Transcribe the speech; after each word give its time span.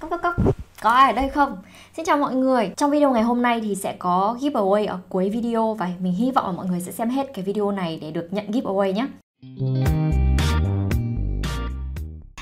Cốc 0.00 0.10
cốc 0.10 0.20
cốc. 0.22 0.34
Có 0.82 0.90
ai 0.90 1.12
ở 1.12 1.16
đây 1.16 1.28
không? 1.28 1.56
Xin 1.96 2.04
chào 2.04 2.16
mọi 2.16 2.34
người. 2.34 2.70
Trong 2.76 2.90
video 2.90 3.12
ngày 3.12 3.22
hôm 3.22 3.42
nay 3.42 3.60
thì 3.60 3.74
sẽ 3.74 3.96
có 3.98 4.36
giveaway 4.40 4.88
ở 4.88 4.98
cuối 5.08 5.30
video 5.30 5.74
Và 5.74 5.90
mình 6.00 6.12
hy 6.12 6.30
vọng 6.30 6.46
là 6.46 6.52
mọi 6.52 6.66
người 6.66 6.80
sẽ 6.80 6.92
xem 6.92 7.10
hết 7.10 7.34
cái 7.34 7.44
video 7.44 7.70
này 7.70 7.98
để 8.02 8.10
được 8.10 8.28
nhận 8.30 8.50
giveaway 8.50 8.92
nhé 8.92 9.06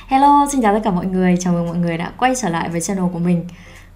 Hello, 0.07 0.47
xin 0.53 0.63
chào 0.63 0.75
tất 0.75 0.81
cả 0.85 0.91
mọi 0.91 1.07
người. 1.07 1.37
Chào 1.41 1.53
mừng 1.53 1.67
mọi 1.67 1.77
người 1.77 1.99
đã 1.99 2.13
quay 2.19 2.35
trở 2.37 2.49
lại 2.49 2.69
với 2.69 2.81
channel 2.81 3.05
của 3.13 3.19
mình. 3.19 3.45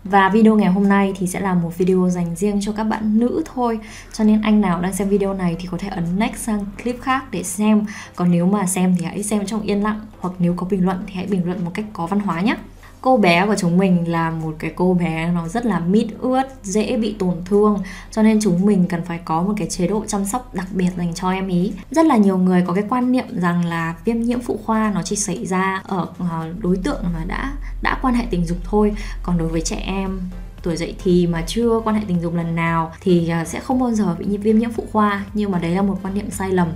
Và 0.05 0.29
video 0.29 0.57
ngày 0.57 0.73
hôm 0.73 0.89
nay 0.89 1.13
thì 1.17 1.27
sẽ 1.27 1.41
là 1.41 1.55
một 1.55 1.79
video 1.79 2.09
dành 2.09 2.37
riêng 2.37 2.59
cho 2.61 2.73
các 2.73 2.85
bạn 2.85 3.19
nữ 3.19 3.43
thôi. 3.55 3.79
Cho 4.13 4.25
nên 4.25 4.43
anh 4.43 4.61
nào 4.61 4.81
đang 4.81 4.93
xem 4.93 5.09
video 5.09 5.35
này 5.35 5.57
thì 5.59 5.69
có 5.71 5.79
thể 5.79 5.89
ấn 5.89 6.19
next 6.19 6.37
sang 6.37 6.65
clip 6.83 7.01
khác 7.01 7.25
để 7.31 7.43
xem. 7.43 7.85
Còn 8.17 8.31
nếu 8.31 8.47
mà 8.47 8.67
xem 8.67 8.95
thì 8.99 9.05
hãy 9.05 9.23
xem 9.23 9.47
trong 9.47 9.63
yên 9.63 9.83
lặng. 9.83 10.01
Hoặc 10.21 10.35
nếu 10.39 10.55
có 10.57 10.67
bình 10.71 10.85
luận 10.85 11.03
thì 11.07 11.15
hãy 11.15 11.27
bình 11.27 11.47
luận 11.47 11.65
một 11.65 11.71
cách 11.75 11.85
có 11.93 12.07
văn 12.07 12.21
hóa 12.21 12.41
nhé 12.41 12.57
cô 13.01 13.17
bé 13.17 13.46
của 13.46 13.55
chúng 13.59 13.79
mình 13.79 14.11
là 14.11 14.30
một 14.30 14.55
cái 14.59 14.73
cô 14.77 14.95
bé 14.95 15.30
nó 15.35 15.48
rất 15.48 15.66
là 15.66 15.80
mít 15.80 16.07
ướt, 16.20 16.43
dễ 16.62 16.97
bị 16.97 17.16
tổn 17.19 17.34
thương, 17.45 17.83
cho 18.11 18.23
nên 18.23 18.41
chúng 18.41 18.66
mình 18.66 18.84
cần 18.88 19.05
phải 19.05 19.21
có 19.24 19.43
một 19.43 19.52
cái 19.57 19.69
chế 19.71 19.87
độ 19.87 20.05
chăm 20.07 20.24
sóc 20.24 20.55
đặc 20.55 20.66
biệt 20.73 20.91
dành 20.97 21.15
cho 21.15 21.30
em 21.30 21.48
ý. 21.48 21.73
Rất 21.91 22.07
là 22.07 22.16
nhiều 22.16 22.38
người 22.38 22.65
có 22.66 22.73
cái 22.73 22.84
quan 22.88 23.12
niệm 23.12 23.27
rằng 23.30 23.65
là 23.65 23.95
viêm 24.05 24.21
nhiễm 24.21 24.41
phụ 24.41 24.61
khoa 24.65 24.93
nó 24.95 25.02
chỉ 25.02 25.16
xảy 25.16 25.47
ra 25.47 25.83
ở 25.87 26.07
ờ, 26.19 26.52
đối 26.59 26.77
tượng 26.77 27.05
mà 27.15 27.24
đã 27.27 27.52
đã 27.83 27.98
quan 28.02 28.15
hệ 28.15 28.24
tình 28.30 28.47
dục 28.47 28.59
thôi. 28.65 28.95
Còn 29.23 29.38
đối 29.38 29.49
với 29.49 29.60
trẻ 29.60 29.77
em 29.77 30.21
tuổi 30.62 30.77
dậy 30.77 30.95
thì 31.05 31.27
mà 31.27 31.43
chưa 31.46 31.80
quan 31.85 31.96
hệ 31.96 32.02
tình 32.09 32.21
dục 32.23 32.35
lần 32.35 32.57
nào 32.57 32.93
thì 33.01 33.29
ờ, 33.29 33.45
sẽ 33.45 33.60
không 33.60 33.80
bao 33.80 33.93
giờ 33.93 34.16
bị 34.19 34.37
viêm 34.37 34.59
nhiễm 34.59 34.73
phụ 34.73 34.85
khoa. 34.93 35.24
Nhưng 35.35 35.51
mà 35.51 35.59
đấy 35.59 35.71
là 35.71 35.83
một 35.83 35.99
quan 36.02 36.15
niệm 36.15 36.30
sai 36.30 36.51
lầm 36.51 36.69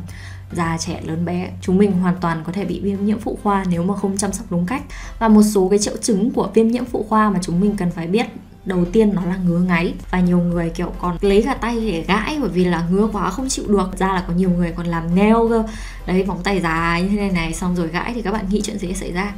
già, 0.55 0.77
trẻ, 0.79 1.01
lớn, 1.05 1.25
bé, 1.25 1.51
chúng 1.61 1.79
mình 1.79 1.93
hoàn 1.93 2.17
toàn 2.21 2.43
có 2.45 2.53
thể 2.53 2.65
bị 2.65 2.81
viêm 2.81 3.05
nhiễm 3.05 3.19
phụ 3.19 3.39
khoa 3.43 3.65
nếu 3.69 3.83
mà 3.83 3.97
không 3.97 4.17
chăm 4.17 4.33
sóc 4.33 4.47
đúng 4.51 4.67
cách. 4.67 4.83
Và 5.19 5.29
một 5.29 5.43
số 5.43 5.69
cái 5.69 5.79
triệu 5.79 5.97
chứng 5.97 6.31
của 6.31 6.51
viêm 6.55 6.69
nhiễm 6.69 6.85
phụ 6.85 7.07
khoa 7.09 7.31
mà 7.31 7.39
chúng 7.43 7.61
mình 7.61 7.77
cần 7.77 7.91
phải 7.91 8.07
biết, 8.07 8.27
đầu 8.65 8.85
tiên 8.93 9.15
nó 9.15 9.25
là 9.25 9.37
ngứa 9.37 9.59
ngáy. 9.59 9.95
Và 10.11 10.21
nhiều 10.21 10.39
người 10.39 10.71
kiểu 10.71 10.93
còn 11.01 11.17
lấy 11.21 11.43
cả 11.43 11.55
tay 11.55 11.81
để 11.81 12.05
gãi 12.09 12.39
bởi 12.41 12.51
vì 12.51 12.65
là 12.65 12.87
ngứa 12.91 13.09
quá, 13.13 13.31
không 13.31 13.49
chịu 13.49 13.65
được. 13.69 13.99
Ra 13.99 14.13
là 14.13 14.25
có 14.29 14.33
nhiều 14.33 14.51
người 14.51 14.73
còn 14.77 14.87
làm 14.87 15.17
nail 15.17 15.37
cơ. 15.51 15.65
Đấy, 16.07 16.23
vòng 16.23 16.41
tay 16.45 16.61
dài 16.61 17.03
như 17.03 17.09
thế 17.09 17.17
này 17.17 17.31
này, 17.31 17.55
xong 17.55 17.77
rồi 17.77 17.89
gãi 17.89 18.13
thì 18.15 18.23
các 18.23 18.33
bạn 18.33 18.45
nghĩ 18.49 18.61
chuyện 18.65 18.79
gì 18.79 18.89
sẽ 18.89 18.95
xảy 18.95 19.13
ra? 19.13 19.33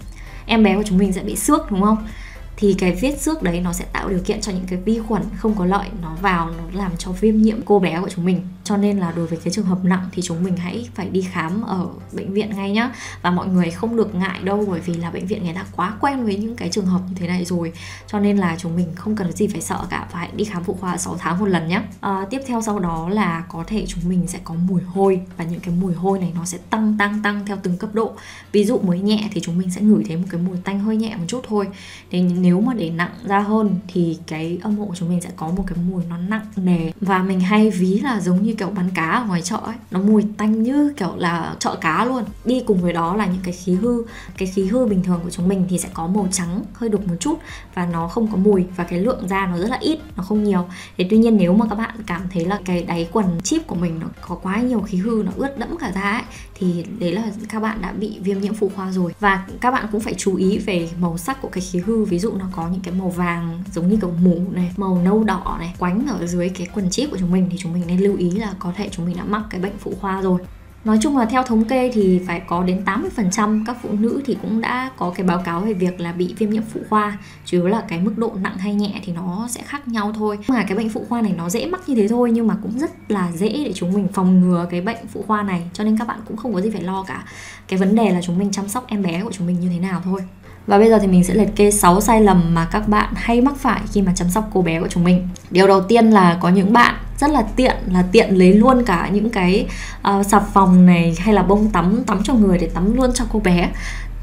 Em 0.47 0.63
bé 0.63 0.77
của 0.77 0.83
chúng 0.83 0.99
mình 0.99 1.13
sẽ 1.13 1.23
bị 1.23 1.37
xước, 1.37 1.71
đúng 1.71 1.83
không? 1.83 2.07
Thì 2.57 2.75
cái 2.79 2.99
vết 3.01 3.21
xước 3.21 3.43
đấy 3.43 3.61
nó 3.61 3.73
sẽ 3.73 3.85
tạo 3.93 4.09
điều 4.09 4.21
kiện 4.25 4.41
cho 4.41 4.53
những 4.53 4.67
cái 4.67 4.79
vi 4.79 4.99
khuẩn 4.99 5.23
không 5.37 5.55
có 5.55 5.65
lợi 5.65 5.89
nó 6.03 6.17
vào 6.21 6.51
nó 6.51 6.65
làm 6.73 6.93
cho 6.99 7.13
viêm 7.13 7.37
nhiễm 7.37 7.63
cô 7.65 7.79
bé 7.79 8.01
của 8.01 8.09
chúng 8.09 8.25
mình. 8.25 8.41
Cho 8.65 8.77
nên 8.77 8.99
là 8.99 9.13
đối 9.17 9.27
với 9.27 9.39
cái 9.45 9.53
trường 9.53 9.65
hợp 9.65 9.85
nặng 9.85 10.09
thì 10.13 10.23
chúng 10.23 10.45
mình 10.45 10.57
hãy 10.57 10.89
phải 10.95 11.09
đi 11.09 11.23
khám 11.23 11.63
ở 11.63 11.89
bệnh 12.13 12.33
viện 12.33 12.51
ngay 12.57 12.71
nhá. 12.71 12.91
Và 13.23 13.31
mọi 13.31 13.47
người 13.47 13.71
không 13.71 13.97
được 13.97 14.15
ngại 14.15 14.41
đâu 14.43 14.65
bởi 14.69 14.81
vì 14.81 14.95
là 14.95 15.11
bệnh 15.11 15.27
viện 15.27 15.45
người 15.45 15.55
ta 15.55 15.65
quá 15.77 15.97
quen 16.01 16.25
với 16.25 16.37
những 16.37 16.57
cái 16.57 16.69
trường 16.71 16.87
hợp 16.87 17.01
như 17.09 17.15
thế 17.17 17.27
này 17.27 17.45
rồi. 17.45 17.73
Cho 18.07 18.21
nên 18.21 18.37
là 18.37 18.57
chúng 18.59 18.77
mình 18.77 18.87
không 18.95 19.17
cần 19.17 19.33
gì 19.33 19.47
phải 19.47 19.61
sợ 19.61 19.87
cả 19.91 20.09
và 20.13 20.19
hãy 20.19 20.31
đi 20.37 20.45
khám 20.45 20.65
phụ 20.65 20.77
khoa 20.81 20.97
6 20.97 21.17
tháng 21.19 21.39
một 21.39 21.47
lần 21.47 21.69
nhé 21.69 21.75
à, 21.75 21.85
ờ, 22.01 22.25
tiếp 22.31 22.41
theo 22.47 22.63
sau 22.63 22.79
đó 22.79 23.09
là 23.09 23.45
có 23.49 23.65
thể 23.67 23.85
chúng 23.89 24.09
mình 24.09 24.27
sẽ 24.27 24.39
có 24.45 24.55
mùi 24.55 24.83
hôi 24.83 25.21
và 25.37 25.45
những 25.45 25.61
cái 25.61 25.75
mùi 25.81 25.95
hôi 25.95 26.19
này 26.19 26.33
nó 26.35 26.45
sẽ 26.45 26.59
tăng 26.71 26.97
tăng 26.99 27.23
tăng 27.23 27.47
theo 27.47 27.57
từng 27.63 27.77
cấp 27.77 27.91
độ. 27.93 28.13
Ví 28.53 28.65
dụ 28.65 28.79
mới 28.79 28.99
nhẹ 28.99 29.29
thì 29.33 29.41
chúng 29.45 29.59
mình 29.59 29.71
sẽ 29.71 29.81
ngửi 29.81 30.05
thấy 30.09 30.17
một 30.17 30.27
cái 30.31 30.41
mùi 30.41 30.57
tanh 30.65 30.81
hơi 30.81 30.97
nhẹ 30.97 31.17
một 31.17 31.25
chút 31.29 31.45
thôi. 31.49 31.69
Nên 32.11 32.43
nếu 32.45 32.61
mà 32.61 32.75
để 32.75 32.91
nặng 32.91 33.13
ra 33.25 33.41
hơn 33.41 33.77
thì 33.89 34.19
cái 34.27 34.59
âm 34.63 34.77
hộ 34.77 34.85
của 34.85 34.95
chúng 34.95 35.09
mình 35.09 35.21
sẽ 35.21 35.31
có 35.37 35.49
một 35.49 35.65
cái 35.67 35.79
mùi 35.91 36.05
nó 36.09 36.17
nặng 36.19 36.47
nề. 36.57 36.93
Và 37.01 37.23
mình 37.23 37.41
hay 37.41 37.71
ví 37.71 38.01
là 38.01 38.21
giống 38.21 38.43
như 38.43 38.55
kiểu 38.55 38.71
bán 38.71 38.91
cá 38.95 39.11
ở 39.11 39.25
ngoài 39.25 39.43
chợ 39.43 39.57
ấy, 39.57 39.75
nó 39.91 40.01
mùi 40.01 40.25
tanh 40.37 40.63
như 40.63 40.93
kiểu 40.97 41.13
là 41.17 41.55
chợ 41.59 41.77
cá 41.81 42.05
luôn. 42.05 42.25
Đi 42.45 42.63
cùng 42.67 42.83
với 42.83 42.93
đó 42.93 43.17
là 43.17 43.27
những 43.27 43.43
cái 43.43 43.53
khí 43.53 43.75
hư, 43.75 44.03
cái 44.37 44.49
khí 44.49 44.65
hư 44.65 44.87
bình 44.87 45.03
thường 45.03 45.21
của 45.25 45.31
chúng 45.31 45.49
mình 45.49 45.67
thì 45.69 45.79
sẽ 45.79 45.89
có 45.95 46.07
màu 46.07 46.29
trắng, 46.33 46.63
hơi 46.73 46.91
đục 46.91 47.09
một 47.09 47.15
chút 47.21 47.39
và 47.75 47.87
nó 47.87 48.09
không 48.09 48.29
có 48.31 48.37
mùi 48.37 48.65
và 48.77 48.85
cái 48.85 49.01
lượng 49.01 49.29
da 49.29 49.47
nó 49.47 49.59
rất 49.59 49.71
là 49.71 49.79
ít, 49.81 49.99
nó 50.17 50.23
không 50.23 50.45
nhiều. 50.45 50.67
Thế 50.97 51.07
tuy 51.11 51.19
nhiên 51.19 51.37
nếu 51.37 51.55
mà 51.55 51.67
các 51.71 51.75
bạn 51.79 51.95
cảm 52.07 52.23
thấy 52.33 52.45
là 52.45 52.61
cái 52.65 52.83
đáy 52.83 53.09
quần 53.13 53.41
chip 53.43 53.67
của 53.67 53.77
mình 53.77 53.99
nó 53.99 54.07
có 54.29 54.35
quá 54.35 54.61
nhiều 54.61 54.81
khí 54.81 54.99
hư, 54.99 55.23
nó 55.27 55.33
ướt 55.37 55.59
đẫm 55.59 55.77
cả 55.79 55.93
da 55.95 56.11
ấy, 56.13 56.23
thì 56.55 56.85
đấy 56.99 57.13
là 57.13 57.23
các 57.49 57.61
bạn 57.61 57.79
đã 57.83 57.93
bị 57.93 58.19
viêm 58.21 58.41
nhiễm 58.41 58.55
phụ 58.55 58.71
khoa 58.77 58.93
rồi. 58.93 59.13
Và 59.21 59.47
các 59.61 59.71
bạn 59.71 59.87
cũng 59.93 60.01
phải 60.01 60.15
chú 60.15 60.37
ý 60.37 60.59
về 60.59 60.89
màu 61.01 61.19
sắc 61.19 61.43
của 61.43 61.49
cái 61.49 61.61
khí 61.61 61.79
hư. 61.87 62.05
Ví 62.05 62.19
dụ 62.19 62.33
nó 62.39 62.45
có 62.53 62.69
những 62.69 62.81
cái 62.81 62.95
màu 62.95 63.09
vàng 63.09 63.63
giống 63.73 63.89
như 63.89 63.97
kiểu 63.97 64.13
mũ 64.23 64.43
này, 64.51 64.73
màu 64.77 65.01
nâu 65.05 65.25
đỏ 65.25 65.57
này, 65.59 65.75
quánh 65.79 66.07
ở 66.07 66.27
dưới 66.27 66.49
cái 66.49 66.67
quần 66.75 66.91
chip 66.91 67.11
của 67.11 67.17
chúng 67.21 67.33
mình 67.33 67.49
thì 67.51 67.57
chúng 67.61 67.73
mình 67.73 67.83
nên 67.87 68.01
lưu 68.01 68.17
ý 68.17 68.31
là 68.31 68.55
có 68.59 68.73
thể 68.77 68.89
chúng 68.93 69.07
mình 69.07 69.17
đã 69.17 69.25
mắc 69.25 69.43
cái 69.51 69.61
bệnh 69.61 69.79
phụ 69.79 69.93
khoa 70.01 70.23
rồi. 70.23 70.41
Nói 70.85 70.99
chung 71.03 71.17
là 71.17 71.25
theo 71.25 71.43
thống 71.43 71.65
kê 71.65 71.91
thì 71.95 72.21
phải 72.27 72.41
có 72.41 72.63
đến 72.63 72.83
80% 72.85 73.65
các 73.67 73.77
phụ 73.83 73.89
nữ 73.93 74.23
thì 74.27 74.37
cũng 74.43 74.61
đã 74.61 74.91
có 74.97 75.13
cái 75.17 75.27
báo 75.27 75.43
cáo 75.45 75.61
về 75.61 75.73
việc 75.73 76.01
là 76.01 76.13
bị 76.13 76.35
viêm 76.39 76.51
nhiễm 76.51 76.63
phụ 76.73 76.81
khoa, 76.91 77.19
Chủ 77.45 77.59
yếu 77.59 77.67
là 77.67 77.83
cái 77.89 78.01
mức 78.01 78.13
độ 78.17 78.33
nặng 78.43 78.59
hay 78.59 78.75
nhẹ 78.75 79.01
thì 79.05 79.13
nó 79.13 79.47
sẽ 79.51 79.63
khác 79.63 79.89
nhau 79.89 80.13
thôi. 80.17 80.39
Mà 80.49 80.65
cái 80.69 80.77
bệnh 80.77 80.89
phụ 80.89 81.07
khoa 81.09 81.23
này 81.23 81.35
nó 81.37 81.51
dễ 81.51 81.67
mắc 81.67 81.89
như 81.89 81.95
thế 81.95 82.09
thôi 82.09 82.31
nhưng 82.33 82.47
mà 82.47 82.57
cũng 82.63 82.79
rất 82.79 83.11
là 83.11 83.33
dễ 83.33 83.49
để 83.49 83.73
chúng 83.75 83.93
mình 83.93 84.09
phòng 84.13 84.41
ngừa 84.41 84.67
cái 84.71 84.81
bệnh 84.81 85.07
phụ 85.13 85.25
khoa 85.27 85.43
này, 85.43 85.71
Cho 85.73 85.85
nên 85.85 85.99
các 85.99 86.09
bạn 86.09 86.21
cũng 86.29 86.37
không 86.37 86.55
có 86.55 86.61
gì 86.61 86.71
phải 86.71 86.83
lo 86.83 87.03
cả. 87.03 87.25
Cái 87.69 87.79
vấn 87.79 87.95
đề 87.95 88.11
là 88.11 88.23
chúng 88.23 88.39
mình 88.39 88.51
chăm 88.53 88.69
sóc 88.69 88.85
em 88.89 89.03
bé 89.03 89.23
của 89.23 89.33
chúng 89.33 89.47
mình 89.47 89.61
như 89.61 89.69
thế 89.69 89.79
nào 89.79 90.01
thôi 90.05 90.21
và 90.67 90.79
bây 90.79 90.91
giờ 90.91 90.99
thì 90.99 91.07
mình 91.07 91.25
sẽ 91.25 91.35
liệt 91.35 91.57
kê 91.57 91.71
6 91.71 92.01
sai 92.01 92.21
lầm 92.21 92.55
mà 92.55 92.65
các 92.65 92.89
bạn 92.89 93.09
hay 93.15 93.41
mắc 93.41 93.55
phải 93.59 93.81
khi 93.93 94.03
mà 94.03 94.13
chăm 94.17 94.31
sóc 94.31 94.51
cô 94.55 94.63
bé 94.63 94.81
của 94.81 94.89
chúng 94.89 95.05
mình. 95.05 95.29
Điều 95.51 95.67
đầu 95.67 95.81
tiên 95.81 96.11
là 96.11 96.39
có 96.41 96.49
những 96.49 96.73
bạn 96.73 96.95
rất 97.19 97.31
là 97.31 97.43
tiện 97.57 97.77
là 97.93 98.05
tiện 98.13 98.39
lấy 98.39 98.53
luôn 98.53 98.85
cả 98.85 99.09
những 99.13 99.31
cái 99.31 99.67
ờ, 100.03 100.19
uh, 100.21 100.27
xà 100.27 100.41
phòng 100.41 100.87
này 100.87 101.17
hay 101.19 101.35
là 101.35 101.43
bông 101.43 101.71
tắm 101.71 102.03
tắm 102.07 102.21
cho 102.25 102.35
người 102.35 102.59
để 102.59 102.67
tắm 102.75 102.97
luôn 102.97 103.11
cho 103.15 103.25
cô 103.33 103.41
bé 103.41 103.69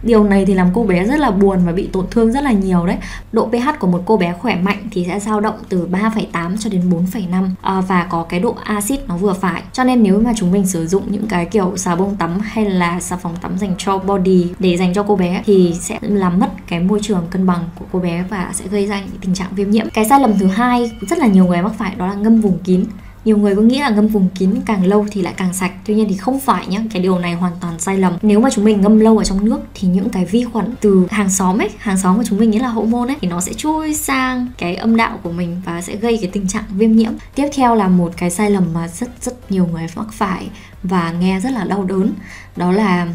Điều 0.04 0.24
này 0.24 0.46
thì 0.46 0.54
làm 0.54 0.68
cô 0.74 0.84
bé 0.84 1.06
rất 1.06 1.20
là 1.20 1.32
buồn 1.32 1.60
và 1.66 1.72
bị 1.72 1.88
tổn 1.88 2.06
thương 2.12 2.32
rất 2.32 2.44
là 2.44 2.52
nhiều 2.52 2.86
đấy. 2.86 2.98
Độ 3.32 3.50
pH 3.50 3.80
của 3.80 3.88
một 3.88 4.02
cô 4.06 4.18
bé 4.18 4.34
khỏe 4.34 4.56
mạnh 4.56 4.88
thì 4.92 5.06
sẽ 5.08 5.20
dao 5.20 5.40
động 5.40 5.56
từ 5.70 5.88
3,8 5.92 6.58
cho 6.58 6.70
đến 6.70 6.90
4,5 6.90 7.50
à, 7.62 7.82
và 7.82 8.08
có 8.10 8.24
cái 8.24 8.40
độ 8.40 8.56
axit 8.64 9.08
nó 9.08 9.18
vừa 9.18 9.34
phải. 9.34 9.64
Cho 9.74 9.84
nên 9.84 10.04
nếu 10.04 10.20
mà 10.20 10.34
chúng 10.36 10.52
mình 10.52 10.68
sử 10.68 10.88
dụng 10.88 11.04
những 11.10 11.28
cái 11.28 11.46
kiểu 11.46 11.78
xà 11.78 11.96
bông 11.96 12.16
tắm 12.16 12.40
hay 12.40 12.66
là 12.66 13.00
xà 13.00 13.16
phòng 13.16 13.36
tắm 13.42 13.58
dành 13.58 13.76
cho 13.78 13.98
body 13.98 14.48
để 14.60 14.78
dành 14.78 14.94
cho 14.94 15.04
cô 15.04 15.16
bé 15.16 15.44
thì 15.46 15.74
sẽ 15.80 16.00
làm 16.02 16.40
mất 16.40 16.50
cái 16.68 16.80
môi 16.80 17.00
trường 17.02 17.28
cân 17.30 17.48
bằng 17.48 17.70
của 17.80 17.86
cô 17.92 18.00
bé 18.00 18.24
và 18.30 18.50
sẽ 18.54 18.66
gây 18.68 18.88
ra 18.88 19.00
những 19.00 19.20
tình 19.22 19.34
trạng 19.34 19.50
viêm 19.56 19.72
nhiễm. 19.72 19.90
Cái 19.94 20.06
sai 20.06 20.20
lầm 20.20 20.40
thứ 20.40 20.48
hai 20.48 20.92
rất 21.10 21.20
là 21.20 21.28
nhiều 21.28 21.46
người 21.46 21.62
mắc 21.62 21.72
phải 21.78 21.96
đó 21.96 22.08
là 22.08 22.14
ngâm 22.14 22.42
vùng 22.42 22.60
kín 22.60 22.86
nhiều 23.26 23.38
người 23.38 23.56
có 23.56 23.62
nghĩ 23.62 23.80
là 23.80 23.90
ngâm 23.90 24.08
vùng 24.08 24.30
kín 24.30 24.56
càng 24.66 24.86
lâu 24.86 25.06
thì 25.12 25.22
lại 25.22 25.34
càng 25.38 25.54
sạch. 25.54 25.72
Tuy 25.86 25.96
nhiên 25.96 26.06
thì 26.10 26.18
không 26.18 26.40
phải 26.40 26.68
nhá, 26.68 26.80
cái 26.94 27.02
điều 27.02 27.20
này 27.20 27.34
hoàn 27.34 27.54
toàn 27.62 27.80
sai 27.80 27.98
lầm. 27.98 28.18
Nếu 28.22 28.40
mà 28.40 28.50
chúng 28.50 28.66
mình 28.66 28.82
ngâm 28.82 29.00
lâu 29.00 29.18
ở 29.18 29.24
trong 29.24 29.46
nước 29.46 29.60
thì 29.74 29.88
những 29.88 30.10
cái 30.10 30.26
vi 30.26 30.44
khuẩn 30.44 30.74
từ 30.82 31.08
hàng 31.12 31.30
xóm 31.30 31.58
ấy, 31.58 31.70
hàng 31.78 31.98
xóm 31.98 32.18
của 32.18 32.24
chúng 32.24 32.40
mình 32.40 32.52
nghĩa 32.52 32.60
là 32.60 32.68
hậu 32.68 32.86
môn 32.86 33.08
ấy, 33.08 33.18
thì 33.22 33.28
nó 33.28 33.42
sẽ 33.42 33.54
chui 33.54 33.94
sang 33.94 34.48
cái 34.58 34.76
âm 34.76 34.96
đạo 34.96 35.20
của 35.24 35.32
mình 35.32 35.62
và 35.66 35.82
sẽ 35.82 35.96
gây 35.96 36.18
cái 36.22 36.30
tình 36.34 36.48
trạng 36.48 36.64
viêm 36.70 36.92
nhiễm. 36.92 37.12
Tiếp 37.36 37.50
theo 37.56 37.76
là 37.76 37.88
một 37.88 38.12
cái 38.18 38.30
sai 38.30 38.50
lầm 38.50 38.74
mà 38.74 38.88
rất 38.88 39.10
rất 39.22 39.52
nhiều 39.52 39.68
người 39.68 39.86
mắc 39.96 40.08
phải 40.12 40.50
và 40.84 41.12
nghe 41.12 41.40
rất 41.40 41.52
là 41.52 41.64
đau 41.64 41.84
đớn, 41.84 42.14
đó 42.56 42.72
là 42.72 43.08